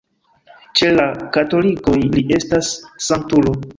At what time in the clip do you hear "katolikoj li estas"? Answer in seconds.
1.37-2.73